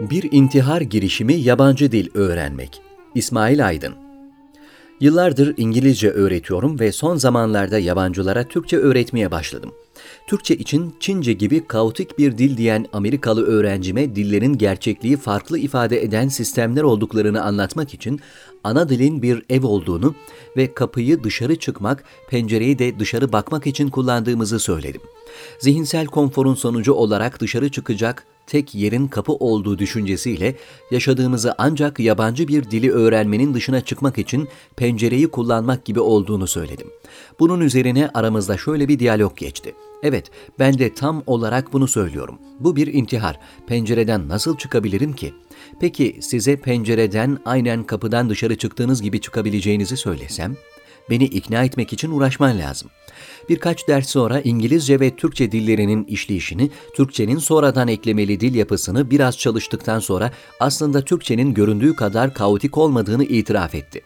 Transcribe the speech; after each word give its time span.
Bir 0.00 0.28
intihar 0.32 0.80
girişimi 0.80 1.34
yabancı 1.34 1.92
dil 1.92 2.08
öğrenmek. 2.14 2.82
İsmail 3.14 3.66
Aydın 3.66 3.94
Yıllardır 5.00 5.54
İngilizce 5.56 6.10
öğretiyorum 6.10 6.80
ve 6.80 6.92
son 6.92 7.16
zamanlarda 7.16 7.78
yabancılara 7.78 8.44
Türkçe 8.44 8.76
öğretmeye 8.76 9.30
başladım. 9.30 9.72
Türkçe 10.26 10.56
için 10.56 10.94
Çince 11.00 11.32
gibi 11.32 11.66
kaotik 11.66 12.18
bir 12.18 12.38
dil 12.38 12.56
diyen 12.56 12.86
Amerikalı 12.92 13.46
öğrencime 13.46 14.16
dillerin 14.16 14.58
gerçekliği 14.58 15.16
farklı 15.16 15.58
ifade 15.58 16.02
eden 16.02 16.28
sistemler 16.28 16.82
olduklarını 16.82 17.42
anlatmak 17.42 17.94
için 17.94 18.20
ana 18.64 18.88
dilin 18.88 19.22
bir 19.22 19.42
ev 19.50 19.66
olduğunu 19.66 20.14
ve 20.56 20.74
kapıyı 20.74 21.24
dışarı 21.24 21.56
çıkmak, 21.56 22.04
pencereyi 22.28 22.78
de 22.78 22.98
dışarı 22.98 23.32
bakmak 23.32 23.66
için 23.66 23.88
kullandığımızı 23.88 24.58
söyledim. 24.58 25.00
Zihinsel 25.58 26.06
konforun 26.06 26.54
sonucu 26.54 26.92
olarak 26.92 27.40
dışarı 27.40 27.70
çıkacak 27.70 28.26
tek 28.50 28.74
yerin 28.74 29.08
kapı 29.08 29.32
olduğu 29.32 29.78
düşüncesiyle 29.78 30.56
yaşadığımızı 30.90 31.54
ancak 31.58 32.00
yabancı 32.00 32.48
bir 32.48 32.70
dili 32.70 32.92
öğrenmenin 32.92 33.54
dışına 33.54 33.80
çıkmak 33.80 34.18
için 34.18 34.48
pencereyi 34.76 35.28
kullanmak 35.28 35.84
gibi 35.84 36.00
olduğunu 36.00 36.46
söyledim. 36.46 36.86
Bunun 37.40 37.60
üzerine 37.60 38.10
aramızda 38.14 38.56
şöyle 38.56 38.88
bir 38.88 38.98
diyalog 38.98 39.36
geçti. 39.36 39.74
Evet, 40.02 40.30
ben 40.58 40.78
de 40.78 40.94
tam 40.94 41.22
olarak 41.26 41.72
bunu 41.72 41.88
söylüyorum. 41.88 42.38
Bu 42.60 42.76
bir 42.76 42.86
intihar. 42.86 43.38
Pencereden 43.66 44.28
nasıl 44.28 44.56
çıkabilirim 44.56 45.12
ki? 45.12 45.34
Peki 45.80 46.18
size 46.20 46.56
pencereden 46.56 47.38
aynen 47.44 47.84
kapıdan 47.84 48.30
dışarı 48.30 48.56
çıktığınız 48.56 49.02
gibi 49.02 49.20
çıkabileceğinizi 49.20 49.96
söylesem? 49.96 50.56
Beni 51.10 51.24
ikna 51.24 51.64
etmek 51.64 51.92
için 51.92 52.10
uğraşman 52.10 52.58
lazım. 52.58 52.90
Birkaç 53.48 53.88
ders 53.88 54.08
sonra 54.08 54.40
İngilizce 54.40 55.00
ve 55.00 55.16
Türkçe 55.16 55.52
dillerinin 55.52 56.04
işleyişini, 56.04 56.70
Türkçenin 56.96 57.38
sonradan 57.38 57.88
eklemeli 57.88 58.40
dil 58.40 58.54
yapısını 58.54 59.10
biraz 59.10 59.38
çalıştıktan 59.38 59.98
sonra 59.98 60.32
aslında 60.60 61.04
Türkçenin 61.04 61.54
göründüğü 61.54 61.96
kadar 61.96 62.34
kaotik 62.34 62.78
olmadığını 62.78 63.24
itiraf 63.24 63.74
etti. 63.74 64.02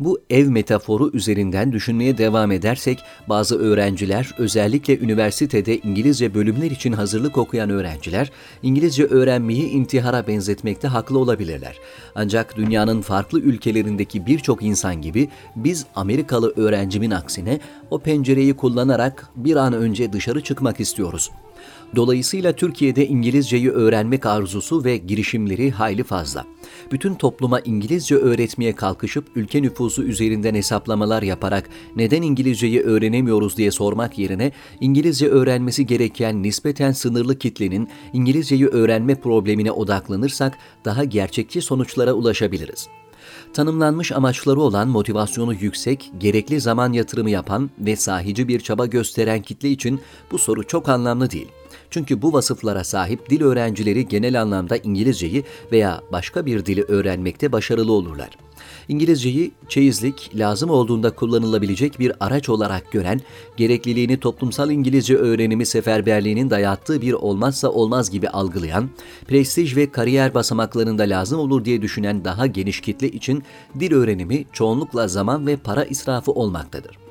Bu 0.00 0.20
ev 0.30 0.48
metaforu 0.48 1.10
üzerinden 1.12 1.72
düşünmeye 1.72 2.18
devam 2.18 2.52
edersek 2.52 2.98
bazı 3.28 3.58
öğrenciler 3.58 4.34
özellikle 4.38 4.98
üniversitede 4.98 5.78
İngilizce 5.78 6.34
bölümler 6.34 6.70
için 6.70 6.92
hazırlık 6.92 7.38
okuyan 7.38 7.70
öğrenciler 7.70 8.32
İngilizce 8.62 9.04
öğrenmeyi 9.04 9.68
intihara 9.68 10.26
benzetmekte 10.26 10.88
haklı 10.88 11.18
olabilirler. 11.18 11.76
Ancak 12.14 12.56
dünyanın 12.56 13.00
farklı 13.00 13.40
ülkelerindeki 13.40 14.26
birçok 14.26 14.62
insan 14.62 15.02
gibi 15.02 15.28
biz 15.56 15.86
Amerikalı 15.94 16.52
öğrencimin 16.56 17.10
aksine 17.10 17.60
o 17.90 17.98
pencereyi 17.98 18.56
kullanarak 18.56 19.28
bir 19.36 19.56
an 19.56 19.72
önce 19.72 20.12
dışarı 20.12 20.40
çıkmak 20.40 20.80
istiyoruz. 20.80 21.30
Dolayısıyla 21.96 22.52
Türkiye'de 22.52 23.06
İngilizceyi 23.06 23.70
öğrenmek 23.70 24.26
arzusu 24.26 24.84
ve 24.84 24.96
girişimleri 24.96 25.70
hayli 25.70 26.04
fazla. 26.04 26.46
Bütün 26.92 27.14
topluma 27.14 27.60
İngilizce 27.60 28.16
öğretmeye 28.16 28.72
kalkışıp 28.72 29.24
ülke 29.36 29.62
nüfusu 29.62 30.02
üzerinden 30.02 30.54
hesaplamalar 30.54 31.22
yaparak 31.22 31.70
neden 31.96 32.22
İngilizceyi 32.22 32.80
öğrenemiyoruz 32.80 33.56
diye 33.56 33.70
sormak 33.70 34.18
yerine 34.18 34.52
İngilizce 34.80 35.28
öğrenmesi 35.28 35.86
gereken 35.86 36.42
nispeten 36.42 36.92
sınırlı 36.92 37.38
kitlenin 37.38 37.88
İngilizceyi 38.12 38.66
öğrenme 38.66 39.14
problemine 39.14 39.72
odaklanırsak 39.72 40.58
daha 40.84 41.04
gerçekçi 41.04 41.62
sonuçlara 41.62 42.12
ulaşabiliriz 42.12 42.88
tanımlanmış 43.54 44.12
amaçları 44.12 44.60
olan 44.60 44.88
motivasyonu 44.88 45.54
yüksek, 45.54 46.12
gerekli 46.18 46.60
zaman 46.60 46.92
yatırımı 46.92 47.30
yapan 47.30 47.70
ve 47.78 47.96
sahici 47.96 48.48
bir 48.48 48.60
çaba 48.60 48.86
gösteren 48.86 49.42
kitle 49.42 49.70
için 49.70 50.00
bu 50.30 50.38
soru 50.38 50.66
çok 50.66 50.88
anlamlı 50.88 51.30
değil. 51.30 51.48
Çünkü 51.90 52.22
bu 52.22 52.32
vasıflara 52.32 52.84
sahip 52.84 53.30
dil 53.30 53.42
öğrencileri 53.42 54.08
genel 54.08 54.42
anlamda 54.42 54.76
İngilizceyi 54.76 55.44
veya 55.72 56.00
başka 56.12 56.46
bir 56.46 56.66
dili 56.66 56.82
öğrenmekte 56.82 57.52
başarılı 57.52 57.92
olurlar. 57.92 58.28
İngilizceyi 58.88 59.52
çeyizlik, 59.68 60.30
lazım 60.34 60.70
olduğunda 60.70 61.10
kullanılabilecek 61.10 61.98
bir 61.98 62.12
araç 62.20 62.48
olarak 62.48 62.92
gören, 62.92 63.20
gerekliliğini 63.56 64.20
toplumsal 64.20 64.70
İngilizce 64.70 65.16
öğrenimi 65.16 65.66
seferberliğinin 65.66 66.50
dayattığı 66.50 67.02
bir 67.02 67.12
olmazsa 67.12 67.68
olmaz 67.68 68.10
gibi 68.10 68.28
algılayan, 68.28 68.90
prestij 69.28 69.76
ve 69.76 69.90
kariyer 69.90 70.34
basamaklarında 70.34 71.02
lazım 71.02 71.40
olur 71.40 71.64
diye 71.64 71.82
düşünen 71.82 72.24
daha 72.24 72.46
geniş 72.46 72.80
kitle 72.80 73.08
için 73.08 73.42
dil 73.80 73.92
öğrenimi 73.92 74.44
çoğunlukla 74.52 75.08
zaman 75.08 75.46
ve 75.46 75.56
para 75.56 75.84
israfı 75.84 76.32
olmaktadır. 76.32 77.07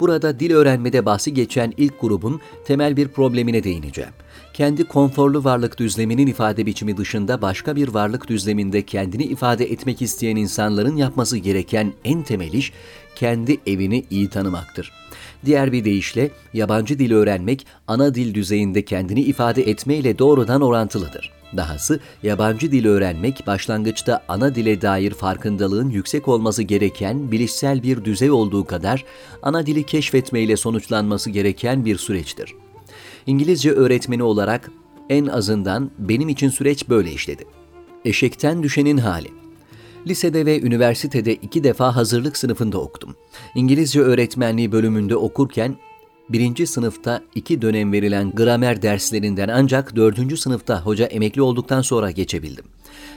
Burada 0.00 0.40
dil 0.40 0.52
öğrenmede 0.52 1.06
bahsi 1.06 1.34
geçen 1.34 1.72
ilk 1.76 2.00
grubun 2.00 2.40
temel 2.64 2.96
bir 2.96 3.08
problemine 3.08 3.64
değineceğim. 3.64 4.10
Kendi 4.54 4.84
konforlu 4.84 5.44
varlık 5.44 5.78
düzleminin 5.78 6.26
ifade 6.26 6.66
biçimi 6.66 6.96
dışında 6.96 7.42
başka 7.42 7.76
bir 7.76 7.88
varlık 7.88 8.28
düzleminde 8.28 8.82
kendini 8.82 9.24
ifade 9.24 9.72
etmek 9.72 10.02
isteyen 10.02 10.36
insanların 10.36 10.96
yapması 10.96 11.38
gereken 11.38 11.92
en 12.04 12.22
temel 12.22 12.52
iş 12.52 12.72
kendi 13.14 13.58
evini 13.66 14.04
iyi 14.10 14.28
tanımaktır. 14.28 14.92
Diğer 15.44 15.72
bir 15.72 15.84
deyişle 15.84 16.30
yabancı 16.54 16.98
dil 16.98 17.12
öğrenmek 17.12 17.66
ana 17.88 18.14
dil 18.14 18.34
düzeyinde 18.34 18.84
kendini 18.84 19.20
ifade 19.20 19.62
etmeyle 19.62 20.18
doğrudan 20.18 20.60
orantılıdır. 20.60 21.37
Dahası 21.56 22.00
yabancı 22.22 22.72
dil 22.72 22.86
öğrenmek 22.86 23.46
başlangıçta 23.46 24.24
ana 24.28 24.54
dile 24.54 24.82
dair 24.82 25.10
farkındalığın 25.10 25.90
yüksek 25.90 26.28
olması 26.28 26.62
gereken 26.62 27.32
bilişsel 27.32 27.82
bir 27.82 28.04
düzey 28.04 28.30
olduğu 28.30 28.64
kadar 28.64 29.04
ana 29.42 29.66
dili 29.66 29.82
keşfetmeyle 29.84 30.56
sonuçlanması 30.56 31.30
gereken 31.30 31.84
bir 31.84 31.96
süreçtir. 31.96 32.54
İngilizce 33.26 33.72
öğretmeni 33.72 34.22
olarak 34.22 34.70
en 35.08 35.26
azından 35.26 35.90
benim 35.98 36.28
için 36.28 36.48
süreç 36.48 36.88
böyle 36.88 37.12
işledi. 37.12 37.44
Eşekten 38.04 38.62
düşenin 38.62 38.98
hali. 38.98 39.28
Lisede 40.06 40.46
ve 40.46 40.60
üniversitede 40.60 41.34
iki 41.34 41.64
defa 41.64 41.96
hazırlık 41.96 42.36
sınıfında 42.36 42.78
okudum. 42.78 43.16
İngilizce 43.54 44.00
öğretmenliği 44.00 44.72
bölümünde 44.72 45.16
okurken 45.16 45.76
birinci 46.30 46.66
sınıfta 46.66 47.22
iki 47.34 47.62
dönem 47.62 47.92
verilen 47.92 48.30
gramer 48.30 48.82
derslerinden 48.82 49.48
ancak 49.48 49.96
dördüncü 49.96 50.36
sınıfta 50.36 50.82
hoca 50.82 51.06
emekli 51.06 51.42
olduktan 51.42 51.82
sonra 51.82 52.10
geçebildim. 52.10 52.64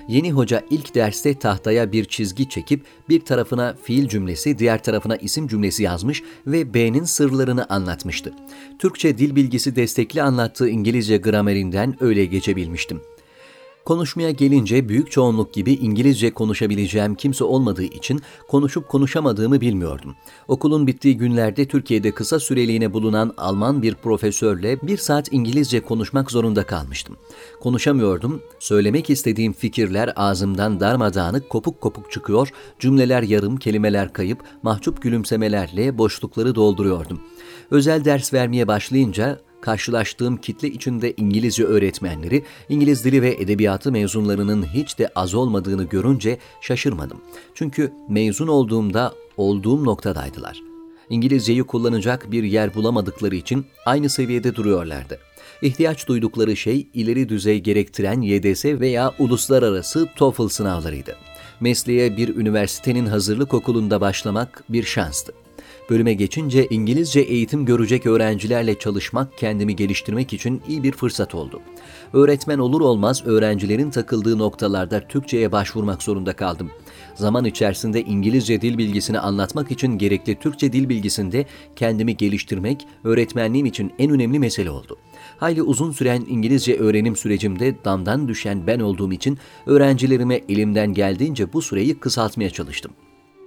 Yeni 0.08 0.32
hoca 0.32 0.64
ilk 0.70 0.96
derste 0.96 1.40
tahtaya 1.40 1.92
bir 1.92 2.06
çizgi 2.06 2.50
çekip 2.50 2.86
bir 3.10 3.20
tarafına 3.20 3.76
fiil 3.84 4.08
cümlesi, 4.08 4.60
diğer 4.60 4.84
tarafına 4.84 5.16
isim 5.16 5.48
cümlesi 5.48 5.84
yazmış 5.84 6.24
ve 6.48 6.74
B'nin 6.74 7.04
sırlarını 7.04 7.66
anlatmıştı. 7.70 8.34
Türkçe 8.80 9.18
dil 9.18 9.36
bilgisi 9.36 9.76
destekli 9.76 10.22
anlattığı 10.22 10.70
İngilizce 10.70 11.18
gramerinden 11.18 11.96
öyle 12.00 12.26
geçebilmiştim. 12.26 13.02
Konuşmaya 13.86 14.32
gelince 14.32 14.90
büyük 14.90 15.12
çoğunluk 15.12 15.54
gibi 15.54 15.74
İngilizce 15.74 16.34
konuşabileceğim 16.34 17.16
kimse 17.16 17.44
olmadığı 17.44 17.84
için 17.84 18.22
konuşup 18.48 18.88
konuşamadığımı 18.88 19.62
bilmiyordum. 19.62 20.16
Okulun 20.48 20.88
bittiği 20.88 21.18
günlerde 21.18 21.66
Türkiye'de 21.66 22.12
kısa 22.12 22.40
süreliğine 22.40 22.94
bulunan 22.94 23.34
Alman 23.38 23.82
bir 23.82 23.96
profesörle 23.96 24.82
bir 24.82 24.98
saat 24.98 25.34
İngilizce 25.34 25.80
konuşmak 25.80 26.32
zorunda 26.32 26.64
kalmıştım. 26.64 27.18
Konuşamıyordum, 27.62 28.42
söylemek 28.60 29.10
istediğim 29.10 29.54
fikirler 29.54 30.14
ağzımdan 30.16 30.80
darmadağınık 30.80 31.50
kopuk 31.50 31.82
kopuk 31.82 32.12
çıkıyor, 32.12 32.50
cümleler 32.80 33.24
yarım, 33.24 33.58
kelimeler 33.58 34.14
kayıp, 34.14 34.40
mahcup 34.64 35.02
gülümsemelerle 35.02 35.98
boşlukları 35.98 36.56
dolduruyordum. 36.56 37.22
Özel 37.72 38.06
ders 38.06 38.34
vermeye 38.34 38.68
başlayınca 38.68 39.40
karşılaştığım 39.62 40.38
kitle 40.38 40.68
içinde 40.68 41.14
İngilizce 41.18 41.64
öğretmenleri, 41.64 42.44
İngiliz 42.70 43.06
dili 43.06 43.22
ve 43.22 43.36
edebiyatı 43.40 43.92
mezunlarının 43.92 44.64
hiç 44.64 45.00
de 45.00 45.08
az 45.16 45.34
olmadığını 45.34 45.84
görünce 45.84 46.38
şaşırmadım. 46.62 47.22
Çünkü 47.56 47.92
mezun 48.10 48.48
olduğumda 48.48 49.14
olduğum 49.38 49.86
noktadaydılar. 49.86 50.62
İngilizceyi 51.10 51.64
kullanacak 51.64 52.32
bir 52.32 52.44
yer 52.44 52.76
bulamadıkları 52.76 53.36
için 53.36 53.66
aynı 53.86 54.10
seviyede 54.10 54.56
duruyorlardı. 54.56 55.20
İhtiyaç 55.62 56.08
duydukları 56.08 56.56
şey 56.56 56.88
ileri 56.94 57.30
düzey 57.30 57.60
gerektiren 57.60 58.22
YDS 58.22 58.66
veya 58.66 59.14
uluslararası 59.20 60.10
TOEFL 60.16 60.48
sınavlarıydı. 60.48 61.16
Mesleğe 61.60 62.18
bir 62.18 62.36
üniversitenin 62.36 63.06
hazırlık 63.06 63.54
okulunda 63.54 64.02
başlamak 64.02 64.64
bir 64.70 64.84
şanstı. 64.84 65.41
Bölüme 65.92 66.14
geçince 66.14 66.68
İngilizce 66.70 67.20
eğitim 67.20 67.66
görecek 67.66 68.06
öğrencilerle 68.06 68.80
çalışmak 68.80 69.38
kendimi 69.38 69.76
geliştirmek 69.76 70.34
için 70.34 70.62
iyi 70.68 70.84
bir 70.84 70.92
fırsat 70.92 71.36
oldu. 71.36 71.62
Öğretmen 72.14 72.60
olur 72.60 72.82
olmaz 72.82 73.26
öğrencilerin 73.26 73.90
takıldığı 73.90 74.38
noktalarda 74.38 75.08
Türkçe'ye 75.08 75.52
başvurmak 75.52 76.04
zorunda 76.04 76.34
kaldım. 76.34 76.72
Zaman 77.16 77.46
içerisinde 77.46 78.02
İngilizce 78.02 78.62
dil 78.62 78.78
bilgisini 78.78 79.20
anlatmak 79.20 79.72
için 79.72 79.98
gerekli 79.98 80.36
Türkçe 80.36 80.74
dil 80.74 80.90
bilgisinde 80.90 81.46
kendimi 81.76 82.18
geliştirmek 82.18 82.88
öğretmenliğim 83.04 83.66
için 83.66 83.94
en 84.00 84.12
önemli 84.12 84.40
mesele 84.40 84.70
oldu. 84.70 84.98
Hayli 85.38 85.62
uzun 85.62 85.92
süren 85.92 86.26
İngilizce 86.30 86.78
öğrenim 86.78 87.16
sürecimde 87.16 87.76
damdan 87.86 88.28
düşen 88.28 88.68
ben 88.68 88.80
olduğum 88.80 89.14
için 89.14 89.38
öğrencilerime 89.66 90.42
elimden 90.50 90.94
geldiğince 90.94 91.54
bu 91.54 91.62
süreyi 91.62 92.00
kısaltmaya 92.00 92.50
çalıştım. 92.50 92.92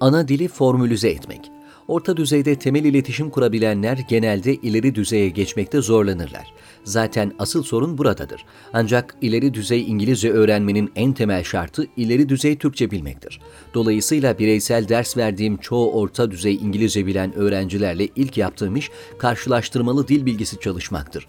Ana 0.00 0.28
dili 0.28 0.48
formülize 0.48 1.10
etmek 1.10 1.53
Orta 1.88 2.16
düzeyde 2.16 2.54
temel 2.54 2.84
iletişim 2.84 3.30
kurabilenler 3.30 3.98
genelde 4.08 4.54
ileri 4.54 4.94
düzeye 4.94 5.28
geçmekte 5.28 5.80
zorlanırlar. 5.80 6.52
Zaten 6.84 7.32
asıl 7.38 7.62
sorun 7.62 7.98
buradadır. 7.98 8.44
Ancak 8.72 9.16
ileri 9.20 9.54
düzey 9.54 9.82
İngilizce 9.82 10.30
öğrenmenin 10.30 10.92
en 10.96 11.12
temel 11.12 11.44
şartı 11.44 11.86
ileri 11.96 12.28
düzey 12.28 12.58
Türkçe 12.58 12.90
bilmektir. 12.90 13.40
Dolayısıyla 13.74 14.38
bireysel 14.38 14.88
ders 14.88 15.16
verdiğim 15.16 15.56
çoğu 15.56 15.92
orta 15.92 16.30
düzey 16.30 16.54
İngilizce 16.54 17.06
bilen 17.06 17.34
öğrencilerle 17.34 18.08
ilk 18.16 18.36
yaptığım 18.38 18.76
iş 18.76 18.90
karşılaştırmalı 19.18 20.08
dil 20.08 20.26
bilgisi 20.26 20.60
çalışmaktır. 20.60 21.28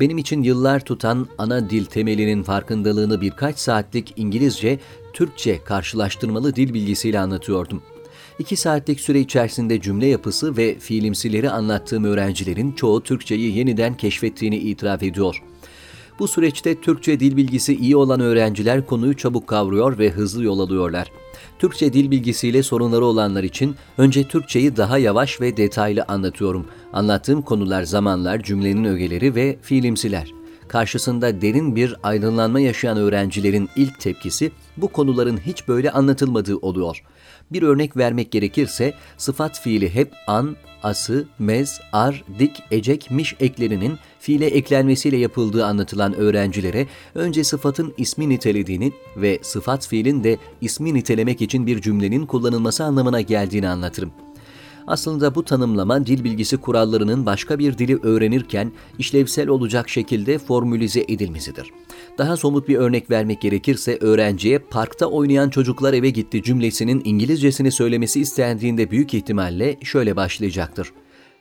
Benim 0.00 0.18
için 0.18 0.42
yıllar 0.42 0.80
tutan 0.80 1.28
ana 1.38 1.70
dil 1.70 1.84
temelinin 1.84 2.42
farkındalığını 2.42 3.20
birkaç 3.20 3.58
saatlik 3.58 4.14
İngilizce, 4.16 4.78
Türkçe 5.12 5.64
karşılaştırmalı 5.64 6.56
dil 6.56 6.74
bilgisiyle 6.74 7.20
anlatıyordum. 7.20 7.82
İki 8.38 8.56
saatlik 8.56 9.00
süre 9.00 9.20
içerisinde 9.20 9.80
cümle 9.80 10.06
yapısı 10.06 10.56
ve 10.56 10.78
fiilimsileri 10.78 11.50
anlattığım 11.50 12.04
öğrencilerin 12.04 12.72
çoğu 12.72 13.02
Türkçeyi 13.02 13.56
yeniden 13.58 13.96
keşfettiğini 13.96 14.56
itiraf 14.56 15.02
ediyor. 15.02 15.42
Bu 16.18 16.28
süreçte 16.28 16.80
Türkçe 16.80 17.20
dil 17.20 17.36
bilgisi 17.36 17.74
iyi 17.74 17.96
olan 17.96 18.20
öğrenciler 18.20 18.86
konuyu 18.86 19.16
çabuk 19.16 19.46
kavruyor 19.46 19.98
ve 19.98 20.10
hızlı 20.10 20.44
yol 20.44 20.60
alıyorlar. 20.60 21.12
Türkçe 21.58 21.92
dil 21.92 22.10
bilgisiyle 22.10 22.62
sorunları 22.62 23.04
olanlar 23.04 23.42
için 23.42 23.76
önce 23.98 24.28
Türkçeyi 24.28 24.76
daha 24.76 24.98
yavaş 24.98 25.40
ve 25.40 25.56
detaylı 25.56 26.04
anlatıyorum. 26.08 26.66
Anlattığım 26.92 27.42
konular 27.42 27.82
zamanlar, 27.82 28.42
cümlenin 28.42 28.84
ögeleri 28.84 29.34
ve 29.34 29.58
fiilimsiler. 29.62 30.37
Karşısında 30.68 31.40
derin 31.40 31.76
bir 31.76 31.96
aydınlanma 32.02 32.60
yaşayan 32.60 32.98
öğrencilerin 32.98 33.68
ilk 33.76 34.00
tepkisi 34.00 34.50
bu 34.76 34.88
konuların 34.88 35.36
hiç 35.36 35.68
böyle 35.68 35.90
anlatılmadığı 35.90 36.56
oluyor. 36.56 37.02
Bir 37.52 37.62
örnek 37.62 37.96
vermek 37.96 38.32
gerekirse 38.32 38.94
sıfat 39.16 39.60
fiili 39.60 39.94
hep 39.94 40.12
an, 40.26 40.56
ası, 40.82 41.26
mez, 41.38 41.80
ar, 41.92 42.24
dik, 42.38 42.62
ecek, 42.70 43.10
miş 43.10 43.36
eklerinin 43.40 43.98
fiile 44.20 44.46
eklenmesiyle 44.46 45.16
yapıldığı 45.16 45.66
anlatılan 45.66 46.14
öğrencilere 46.14 46.86
önce 47.14 47.44
sıfatın 47.44 47.94
ismi 47.96 48.28
nitelediğini 48.28 48.92
ve 49.16 49.38
sıfat 49.42 49.88
fiilin 49.88 50.24
de 50.24 50.38
ismi 50.60 50.94
nitelemek 50.94 51.42
için 51.42 51.66
bir 51.66 51.80
cümlenin 51.80 52.26
kullanılması 52.26 52.84
anlamına 52.84 53.20
geldiğini 53.20 53.68
anlatırım. 53.68 54.12
Aslında 54.88 55.34
bu 55.34 55.44
tanımlama 55.44 56.06
dil 56.06 56.24
bilgisi 56.24 56.56
kurallarının 56.56 57.26
başka 57.26 57.58
bir 57.58 57.78
dili 57.78 57.98
öğrenirken 58.02 58.72
işlevsel 58.98 59.48
olacak 59.48 59.88
şekilde 59.88 60.38
formülize 60.38 61.00
edilmesidir. 61.00 61.70
Daha 62.18 62.36
somut 62.36 62.68
bir 62.68 62.76
örnek 62.76 63.10
vermek 63.10 63.40
gerekirse 63.40 63.98
öğrenciye 64.00 64.58
parkta 64.58 65.06
oynayan 65.06 65.50
çocuklar 65.50 65.94
eve 65.94 66.10
gitti 66.10 66.42
cümlesinin 66.42 67.02
İngilizcesini 67.04 67.72
söylemesi 67.72 68.20
istendiğinde 68.20 68.90
büyük 68.90 69.14
ihtimalle 69.14 69.76
şöyle 69.82 70.16
başlayacaktır. 70.16 70.92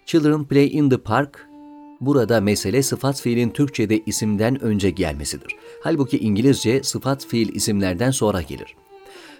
Children 0.06 0.44
play 0.44 0.78
in 0.78 0.90
the 0.90 0.98
park. 0.98 1.48
Burada 2.02 2.42
mesele 2.42 2.84
sıfat 2.84 3.22
fiilin 3.22 3.50
Türkçe'de 3.50 4.00
isimden 4.06 4.64
önce 4.64 4.90
gelmesidir. 4.90 5.56
Halbuki 5.84 6.20
İngilizce 6.20 6.84
sıfat 6.84 7.26
fiil 7.26 7.56
isimlerden 7.56 8.12
sonra 8.12 8.42
gelir. 8.42 8.76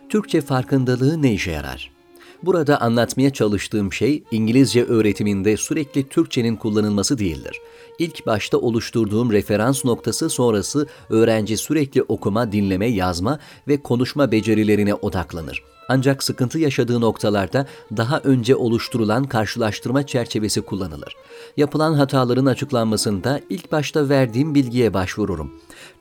Türkçe 0.10 0.42
farkındalığı 0.42 1.22
ne 1.22 1.34
işe 1.34 1.52
yarar? 1.52 1.97
Burada 2.44 2.82
anlatmaya 2.82 3.30
çalıştığım 3.30 3.94
şey 3.94 4.24
İngilizce 4.32 4.84
öğretiminde 4.84 5.58
sürekli 5.58 6.10
Türkçenin 6.10 6.56
kullanılması 6.56 7.20
değildir. 7.20 7.62
İlk 8.00 8.26
başta 8.26 8.58
oluşturduğum 8.58 9.32
referans 9.32 9.86
noktası 9.86 10.30
sonrası 10.30 10.88
öğrenci 11.10 11.58
sürekli 11.58 12.04
okuma, 12.04 12.52
dinleme, 12.52 12.88
yazma 12.88 13.40
ve 13.68 13.82
konuşma 13.82 14.32
becerilerine 14.32 14.94
odaklanır. 14.94 15.64
Ancak 15.90 16.24
sıkıntı 16.24 16.60
yaşadığı 16.60 17.02
noktalarda 17.02 17.66
daha 17.98 18.20
önce 18.20 18.56
oluşturulan 18.56 19.24
karşılaştırma 19.24 20.06
çerçevesi 20.06 20.62
kullanılır. 20.62 21.16
Yapılan 21.58 21.94
hataların 21.94 22.46
açıklanmasında 22.46 23.42
ilk 23.50 23.72
başta 23.72 24.10
verdiğim 24.10 24.56
bilgiye 24.56 24.94
başvururum. 24.94 25.52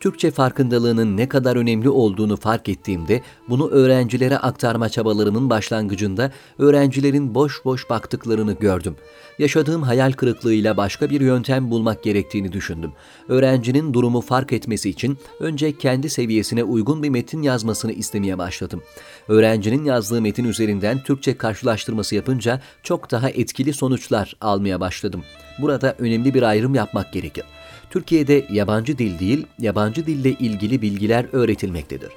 Türkçe 0.00 0.30
farkındalığının 0.30 1.16
ne 1.16 1.28
kadar 1.28 1.56
önemli 1.56 1.88
olduğunu 1.88 2.36
fark 2.36 2.68
ettiğimde 2.68 3.22
bunu 3.48 3.68
öğrencilere 3.68 4.38
aktarma 4.38 4.88
çabalarımın 4.88 5.50
başlangıcında 5.50 6.32
öğrencilerin 6.58 7.34
boş 7.34 7.64
boş 7.64 7.90
baktıklarını 7.90 8.52
gördüm. 8.52 8.96
Yaşadığım 9.38 9.82
hayal 9.82 10.12
kırıklığıyla 10.12 10.76
başka 10.76 11.10
bir 11.10 11.20
yöntem 11.20 11.70
bulmak 11.70 12.02
gerektiğini 12.02 12.52
düşündüm. 12.52 12.92
Öğrencinin 13.28 13.94
durumu 13.94 14.20
fark 14.20 14.52
etmesi 14.52 14.90
için 14.90 15.18
önce 15.40 15.78
kendi 15.78 16.10
seviyesine 16.10 16.64
uygun 16.64 17.02
bir 17.02 17.08
metin 17.08 17.42
yazmasını 17.42 17.92
istemeye 17.92 18.38
başladım. 18.38 18.82
Öğrencinin 19.28 19.75
yazdığı 19.84 20.22
metin 20.22 20.44
üzerinden 20.44 21.02
Türkçe 21.02 21.36
karşılaştırması 21.36 22.14
yapınca 22.14 22.60
çok 22.82 23.10
daha 23.10 23.30
etkili 23.30 23.72
sonuçlar 23.72 24.36
almaya 24.40 24.80
başladım. 24.80 25.24
Burada 25.58 25.96
önemli 25.98 26.34
bir 26.34 26.42
ayrım 26.42 26.74
yapmak 26.74 27.12
gerekir. 27.12 27.44
Türkiye'de 27.90 28.46
yabancı 28.50 28.98
dil 28.98 29.18
değil, 29.18 29.46
yabancı 29.58 30.06
dille 30.06 30.30
ilgili 30.30 30.82
bilgiler 30.82 31.26
öğretilmektedir. 31.32 32.10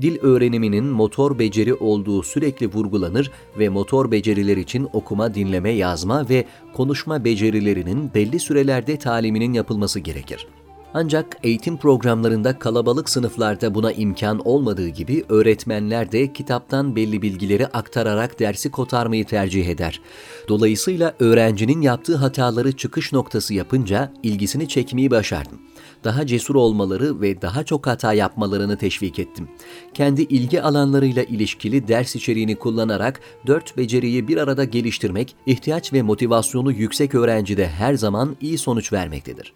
Dil 0.00 0.18
öğreniminin 0.22 0.84
motor 0.84 1.38
beceri 1.38 1.74
olduğu 1.74 2.22
sürekli 2.22 2.72
vurgulanır 2.72 3.30
ve 3.58 3.68
motor 3.68 4.10
beceriler 4.10 4.56
için 4.56 4.88
okuma, 4.92 5.34
dinleme, 5.34 5.70
yazma 5.70 6.28
ve 6.28 6.44
konuşma 6.74 7.24
becerilerinin 7.24 8.14
belli 8.14 8.40
sürelerde 8.40 8.98
taliminin 8.98 9.52
yapılması 9.52 10.00
gerekir. 10.00 10.46
Ancak 10.94 11.36
eğitim 11.42 11.76
programlarında 11.76 12.58
kalabalık 12.58 13.10
sınıflarda 13.10 13.74
buna 13.74 13.92
imkan 13.92 14.46
olmadığı 14.46 14.88
gibi 14.88 15.24
öğretmenler 15.28 16.12
de 16.12 16.32
kitaptan 16.32 16.96
belli 16.96 17.22
bilgileri 17.22 17.66
aktararak 17.66 18.38
dersi 18.38 18.70
kotarmayı 18.70 19.26
tercih 19.26 19.66
eder. 19.66 20.00
Dolayısıyla 20.48 21.14
öğrencinin 21.20 21.80
yaptığı 21.80 22.16
hataları 22.16 22.72
çıkış 22.72 23.12
noktası 23.12 23.54
yapınca 23.54 24.12
ilgisini 24.22 24.68
çekmeyi 24.68 25.10
başardım 25.10 25.58
daha 26.04 26.26
cesur 26.26 26.54
olmaları 26.54 27.20
ve 27.20 27.42
daha 27.42 27.64
çok 27.64 27.86
hata 27.86 28.12
yapmalarını 28.12 28.78
teşvik 28.78 29.18
ettim. 29.18 29.48
Kendi 29.94 30.22
ilgi 30.22 30.62
alanlarıyla 30.62 31.22
ilişkili 31.22 31.88
ders 31.88 32.16
içeriğini 32.16 32.56
kullanarak 32.56 33.20
dört 33.46 33.76
beceriyi 33.76 34.28
bir 34.28 34.36
arada 34.36 34.64
geliştirmek, 34.64 35.36
ihtiyaç 35.46 35.92
ve 35.92 36.02
motivasyonu 36.02 36.72
yüksek 36.72 37.14
öğrencide 37.14 37.68
her 37.68 37.94
zaman 37.94 38.36
iyi 38.40 38.58
sonuç 38.58 38.92
vermektedir 38.92 39.52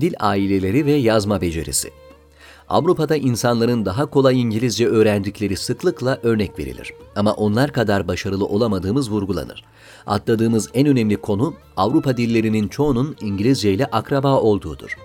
dil 0.00 0.14
aileleri 0.20 0.86
ve 0.86 0.92
yazma 0.92 1.40
becerisi. 1.40 1.90
Avrupa'da 2.68 3.16
insanların 3.16 3.84
daha 3.84 4.06
kolay 4.06 4.40
İngilizce 4.40 4.86
öğrendikleri 4.86 5.56
sıklıkla 5.56 6.18
örnek 6.22 6.58
verilir. 6.58 6.92
Ama 7.16 7.32
onlar 7.32 7.72
kadar 7.72 8.08
başarılı 8.08 8.46
olamadığımız 8.46 9.10
vurgulanır. 9.10 9.64
Atladığımız 10.06 10.70
en 10.74 10.86
önemli 10.86 11.16
konu 11.16 11.54
Avrupa 11.76 12.16
dillerinin 12.16 12.68
çoğunun 12.68 13.16
İngilizce 13.20 13.72
ile 13.72 13.86
akraba 13.86 14.40
olduğudur. 14.40 14.96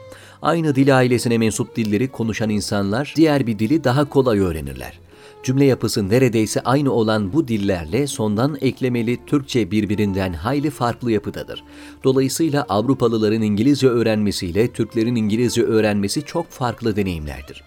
Aynı 0.41 0.75
dil 0.75 0.97
ailesine 0.97 1.37
mensup 1.37 1.75
dilleri 1.75 2.07
konuşan 2.07 2.49
insanlar 2.49 3.13
diğer 3.15 3.47
bir 3.47 3.59
dili 3.59 3.83
daha 3.83 4.09
kolay 4.09 4.39
öğrenirler. 4.39 4.99
Cümle 5.43 5.65
yapısı 5.65 6.09
neredeyse 6.09 6.61
aynı 6.61 6.91
olan 6.91 7.33
bu 7.33 7.47
dillerle 7.47 8.07
sondan 8.07 8.57
eklemeli 8.61 9.25
Türkçe 9.25 9.71
birbirinden 9.71 10.33
hayli 10.33 10.69
farklı 10.69 11.11
yapıdadır. 11.11 11.63
Dolayısıyla 12.03 12.65
Avrupalıların 12.69 13.41
İngilizce 13.41 13.87
öğrenmesiyle 13.87 14.73
Türklerin 14.73 15.15
İngilizce 15.15 15.63
öğrenmesi 15.63 16.21
çok 16.21 16.49
farklı 16.49 16.95
deneyimlerdir. 16.95 17.63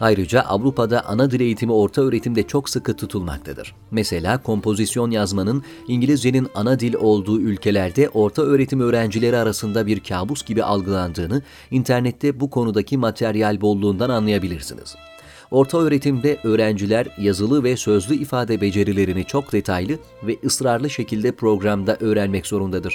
Ayrıca 0.00 0.42
Avrupa'da 0.42 1.06
ana 1.06 1.30
dil 1.30 1.40
eğitimi 1.40 1.72
orta 1.72 2.02
öğretimde 2.02 2.42
çok 2.42 2.68
sıkı 2.68 2.96
tutulmaktadır. 2.96 3.74
Mesela 3.90 4.42
kompozisyon 4.42 5.10
yazmanın 5.10 5.62
İngilizcenin 5.88 6.48
ana 6.54 6.80
dil 6.80 6.94
olduğu 6.94 7.40
ülkelerde 7.40 8.08
orta 8.08 8.42
öğretim 8.42 8.80
öğrencileri 8.80 9.36
arasında 9.36 9.86
bir 9.86 10.00
kabus 10.00 10.44
gibi 10.44 10.64
algılandığını 10.64 11.42
internette 11.70 12.40
bu 12.40 12.50
konudaki 12.50 12.98
materyal 12.98 13.60
bolluğundan 13.60 14.10
anlayabilirsiniz. 14.10 14.96
Orta 15.54 15.78
öğretimde 15.78 16.38
öğrenciler 16.44 17.06
yazılı 17.18 17.64
ve 17.64 17.76
sözlü 17.76 18.14
ifade 18.14 18.60
becerilerini 18.60 19.24
çok 19.24 19.52
detaylı 19.52 19.98
ve 20.22 20.36
ısrarlı 20.44 20.90
şekilde 20.90 21.32
programda 21.32 21.96
öğrenmek 22.00 22.46
zorundadır. 22.46 22.94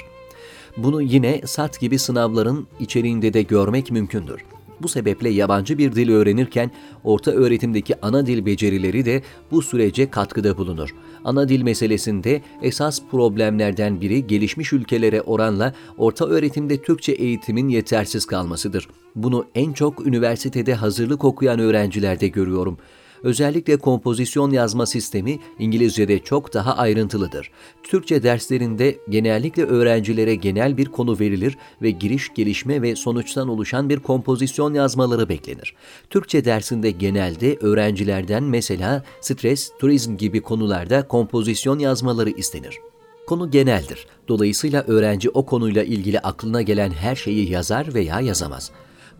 Bunu 0.76 1.02
yine 1.02 1.40
SAT 1.46 1.80
gibi 1.80 1.98
sınavların 1.98 2.66
içeriğinde 2.80 3.32
de 3.32 3.42
görmek 3.42 3.90
mümkündür. 3.90 4.40
Bu 4.82 4.88
sebeple 4.88 5.28
yabancı 5.28 5.78
bir 5.78 5.94
dil 5.94 6.10
öğrenirken 6.10 6.70
orta 7.04 7.30
öğretimdeki 7.30 7.94
ana 8.02 8.26
dil 8.26 8.46
becerileri 8.46 9.04
de 9.04 9.22
bu 9.50 9.62
sürece 9.62 10.10
katkıda 10.10 10.58
bulunur. 10.58 10.94
Ana 11.24 11.48
dil 11.48 11.62
meselesinde 11.62 12.42
esas 12.62 13.00
problemlerden 13.10 14.00
biri 14.00 14.26
gelişmiş 14.26 14.72
ülkelere 14.72 15.22
oranla 15.22 15.74
orta 15.98 16.26
öğretimde 16.26 16.82
Türkçe 16.82 17.12
eğitimin 17.12 17.68
yetersiz 17.68 18.24
kalmasıdır. 18.24 18.88
Bunu 19.16 19.46
en 19.54 19.72
çok 19.72 20.06
üniversitede 20.06 20.74
hazırlık 20.74 21.24
okuyan 21.24 21.58
öğrencilerde 21.58 22.28
görüyorum. 22.28 22.78
Özellikle 23.22 23.76
kompozisyon 23.76 24.50
yazma 24.50 24.86
sistemi 24.86 25.38
İngilizce'de 25.58 26.18
çok 26.18 26.54
daha 26.54 26.76
ayrıntılıdır. 26.76 27.50
Türkçe 27.82 28.22
derslerinde 28.22 28.98
genellikle 29.08 29.64
öğrencilere 29.64 30.34
genel 30.34 30.76
bir 30.76 30.86
konu 30.86 31.20
verilir 31.20 31.58
ve 31.82 31.90
giriş, 31.90 32.34
gelişme 32.34 32.82
ve 32.82 32.96
sonuçtan 32.96 33.48
oluşan 33.48 33.88
bir 33.88 34.00
kompozisyon 34.00 34.74
yazmaları 34.74 35.28
beklenir. 35.28 35.74
Türkçe 36.10 36.44
dersinde 36.44 36.90
genelde 36.90 37.56
öğrencilerden 37.56 38.42
mesela 38.42 39.04
stres, 39.20 39.72
turizm 39.78 40.16
gibi 40.16 40.40
konularda 40.40 41.08
kompozisyon 41.08 41.78
yazmaları 41.78 42.30
istenir. 42.30 42.78
Konu 43.26 43.50
geneldir. 43.50 44.06
Dolayısıyla 44.28 44.84
öğrenci 44.86 45.30
o 45.30 45.46
konuyla 45.46 45.82
ilgili 45.82 46.20
aklına 46.20 46.62
gelen 46.62 46.90
her 46.90 47.16
şeyi 47.16 47.50
yazar 47.50 47.94
veya 47.94 48.20
yazamaz. 48.20 48.70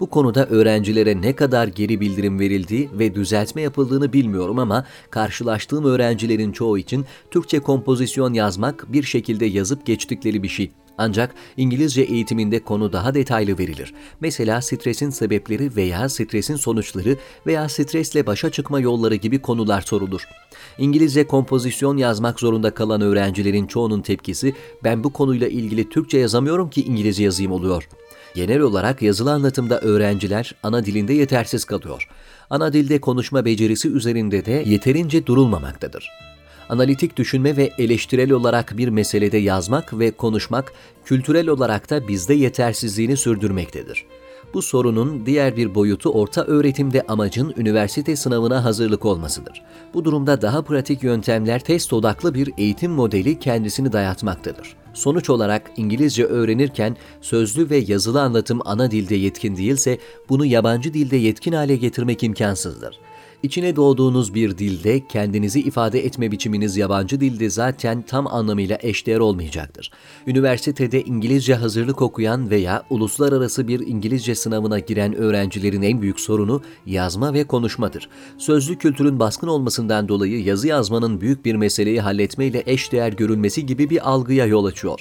Bu 0.00 0.10
konuda 0.10 0.46
öğrencilere 0.46 1.22
ne 1.22 1.36
kadar 1.36 1.68
geri 1.68 2.00
bildirim 2.00 2.40
verildiği 2.40 2.88
ve 2.92 3.14
düzeltme 3.14 3.62
yapıldığını 3.62 4.12
bilmiyorum 4.12 4.58
ama 4.58 4.86
karşılaştığım 5.10 5.84
öğrencilerin 5.84 6.52
çoğu 6.52 6.78
için 6.78 7.04
Türkçe 7.30 7.60
kompozisyon 7.60 8.34
yazmak 8.34 8.92
bir 8.92 9.02
şekilde 9.02 9.46
yazıp 9.46 9.86
geçtikleri 9.86 10.42
bir 10.42 10.48
şey. 10.48 10.70
Ancak 10.98 11.34
İngilizce 11.56 12.02
eğitiminde 12.02 12.64
konu 12.64 12.92
daha 12.92 13.14
detaylı 13.14 13.58
verilir. 13.58 13.94
Mesela 14.20 14.62
stresin 14.62 15.10
sebepleri 15.10 15.76
veya 15.76 16.08
stresin 16.08 16.56
sonuçları 16.56 17.16
veya 17.46 17.68
stresle 17.68 18.26
başa 18.26 18.50
çıkma 18.50 18.80
yolları 18.80 19.14
gibi 19.14 19.38
konular 19.38 19.80
sorulur. 19.80 20.24
İngilizce 20.78 21.26
kompozisyon 21.26 21.96
yazmak 21.96 22.40
zorunda 22.40 22.70
kalan 22.70 23.00
öğrencilerin 23.00 23.66
çoğunun 23.66 24.00
tepkisi 24.00 24.54
ben 24.84 25.04
bu 25.04 25.12
konuyla 25.12 25.48
ilgili 25.48 25.88
Türkçe 25.88 26.18
yazamıyorum 26.18 26.70
ki 26.70 26.84
İngilizce 26.84 27.24
yazayım 27.24 27.52
oluyor. 27.52 27.88
Genel 28.34 28.60
olarak 28.60 29.02
yazılı 29.02 29.32
anlatımda 29.32 29.80
öğrenciler 29.80 30.54
ana 30.62 30.86
dilinde 30.86 31.12
yetersiz 31.12 31.64
kalıyor. 31.64 32.08
Ana 32.50 32.72
dilde 32.72 33.00
konuşma 33.00 33.44
becerisi 33.44 33.88
üzerinde 33.88 34.44
de 34.44 34.64
yeterince 34.66 35.26
durulmamaktadır 35.26 36.10
analitik 36.70 37.16
düşünme 37.16 37.56
ve 37.56 37.70
eleştirel 37.78 38.30
olarak 38.30 38.76
bir 38.76 38.88
meselede 38.88 39.38
yazmak 39.38 39.98
ve 39.98 40.10
konuşmak 40.10 40.72
kültürel 41.04 41.48
olarak 41.48 41.90
da 41.90 42.08
bizde 42.08 42.34
yetersizliğini 42.34 43.16
sürdürmektedir. 43.16 44.04
Bu 44.54 44.62
sorunun 44.62 45.26
diğer 45.26 45.56
bir 45.56 45.74
boyutu 45.74 46.10
orta 46.10 46.44
öğretimde 46.44 47.02
amacın 47.02 47.54
üniversite 47.56 48.16
sınavına 48.16 48.64
hazırlık 48.64 49.04
olmasıdır. 49.04 49.62
Bu 49.94 50.04
durumda 50.04 50.42
daha 50.42 50.62
pratik 50.62 51.02
yöntemler 51.02 51.60
test 51.60 51.92
odaklı 51.92 52.34
bir 52.34 52.52
eğitim 52.58 52.92
modeli 52.92 53.38
kendisini 53.38 53.92
dayatmaktadır. 53.92 54.76
Sonuç 54.94 55.30
olarak 55.30 55.70
İngilizce 55.76 56.24
öğrenirken 56.24 56.96
sözlü 57.20 57.70
ve 57.70 57.76
yazılı 57.76 58.22
anlatım 58.22 58.60
ana 58.64 58.90
dilde 58.90 59.14
yetkin 59.14 59.56
değilse 59.56 59.98
bunu 60.28 60.46
yabancı 60.46 60.94
dilde 60.94 61.16
yetkin 61.16 61.52
hale 61.52 61.76
getirmek 61.76 62.22
imkansızdır. 62.22 62.98
İçine 63.42 63.76
doğduğunuz 63.76 64.34
bir 64.34 64.58
dilde 64.58 65.06
kendinizi 65.06 65.60
ifade 65.60 66.04
etme 66.04 66.32
biçiminiz 66.32 66.76
yabancı 66.76 67.20
dilde 67.20 67.50
zaten 67.50 68.02
tam 68.02 68.26
anlamıyla 68.26 68.78
eşdeğer 68.80 69.18
olmayacaktır. 69.18 69.90
Üniversitede 70.26 71.02
İngilizce 71.02 71.54
hazırlık 71.54 72.02
okuyan 72.02 72.50
veya 72.50 72.82
uluslararası 72.90 73.68
bir 73.68 73.86
İngilizce 73.86 74.34
sınavına 74.34 74.78
giren 74.78 75.14
öğrencilerin 75.14 75.82
en 75.82 76.02
büyük 76.02 76.20
sorunu 76.20 76.62
yazma 76.86 77.34
ve 77.34 77.44
konuşmadır. 77.44 78.08
Sözlü 78.38 78.78
kültürün 78.78 79.18
baskın 79.20 79.48
olmasından 79.48 80.08
dolayı 80.08 80.42
yazı 80.42 80.68
yazmanın 80.68 81.20
büyük 81.20 81.44
bir 81.44 81.54
meseleyi 81.54 82.00
halletmeyle 82.00 82.62
eşdeğer 82.66 83.12
görülmesi 83.12 83.66
gibi 83.66 83.90
bir 83.90 84.10
algıya 84.10 84.46
yol 84.46 84.64
açıyor. 84.64 85.00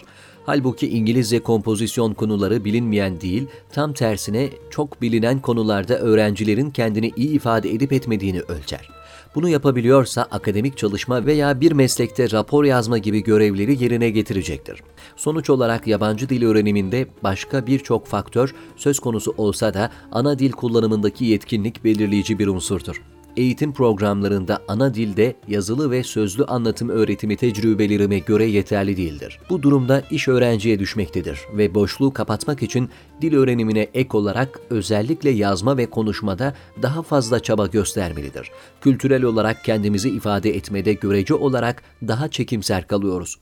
Halbuki 0.49 0.89
İngilizce 0.89 1.39
kompozisyon 1.39 2.13
konuları 2.13 2.65
bilinmeyen 2.65 3.21
değil, 3.21 3.47
tam 3.71 3.93
tersine 3.93 4.49
çok 4.69 5.01
bilinen 5.01 5.39
konularda 5.39 5.99
öğrencilerin 5.99 6.71
kendini 6.71 7.11
iyi 7.15 7.29
ifade 7.29 7.71
edip 7.71 7.93
etmediğini 7.93 8.41
ölçer. 8.41 8.89
Bunu 9.35 9.49
yapabiliyorsa 9.49 10.21
akademik 10.21 10.77
çalışma 10.77 11.25
veya 11.25 11.61
bir 11.61 11.71
meslekte 11.71 12.31
rapor 12.31 12.63
yazma 12.63 12.97
gibi 12.97 13.23
görevleri 13.23 13.83
yerine 13.83 14.09
getirecektir. 14.09 14.81
Sonuç 15.15 15.49
olarak 15.49 15.87
yabancı 15.87 16.29
dil 16.29 16.45
öğreniminde 16.45 17.07
başka 17.23 17.67
birçok 17.67 18.07
faktör 18.07 18.55
söz 18.75 18.99
konusu 18.99 19.33
olsa 19.37 19.73
da 19.73 19.91
ana 20.11 20.39
dil 20.39 20.51
kullanımındaki 20.51 21.25
yetkinlik 21.25 21.83
belirleyici 21.83 22.39
bir 22.39 22.47
unsurdur 22.47 23.01
eğitim 23.37 23.73
programlarında 23.73 24.59
ana 24.67 24.93
dilde 24.93 25.35
yazılı 25.47 25.91
ve 25.91 26.03
sözlü 26.03 26.45
anlatım 26.45 26.89
öğretimi 26.89 27.37
tecrübelerime 27.37 28.19
göre 28.19 28.45
yeterli 28.45 28.97
değildir. 28.97 29.39
Bu 29.49 29.61
durumda 29.61 30.03
iş 30.11 30.27
öğrenciye 30.27 30.79
düşmektedir 30.79 31.39
ve 31.57 31.75
boşluğu 31.75 32.13
kapatmak 32.13 32.63
için 32.63 32.89
dil 33.21 33.35
öğrenimine 33.35 33.87
ek 33.93 34.17
olarak 34.17 34.59
özellikle 34.69 35.29
yazma 35.29 35.77
ve 35.77 35.85
konuşmada 35.85 36.53
daha 36.81 37.01
fazla 37.01 37.39
çaba 37.39 37.67
göstermelidir. 37.67 38.51
Kültürel 38.81 39.23
olarak 39.23 39.63
kendimizi 39.63 40.09
ifade 40.09 40.55
etmede 40.55 40.93
görece 40.93 41.33
olarak 41.33 41.83
daha 42.07 42.27
çekimser 42.27 42.87
kalıyoruz. 42.87 43.39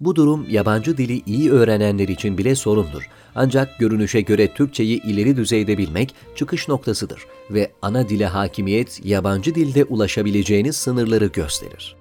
Bu 0.00 0.16
durum 0.16 0.46
yabancı 0.50 0.96
dili 0.96 1.22
iyi 1.26 1.50
öğrenenler 1.50 2.08
için 2.08 2.38
bile 2.38 2.54
sorundur. 2.54 3.08
Ancak 3.34 3.78
görünüşe 3.78 4.20
göre 4.20 4.54
Türkçeyi 4.54 5.02
ileri 5.02 5.36
düzeyde 5.36 5.78
bilmek 5.78 6.14
çıkış 6.36 6.68
noktasıdır 6.68 7.22
ve 7.50 7.72
ana 7.82 8.08
dile 8.08 8.26
hakimiyet 8.26 9.00
yabancı 9.04 9.54
dilde 9.54 9.84
ulaşabileceğiniz 9.84 10.76
sınırları 10.76 11.26
gösterir. 11.26 11.96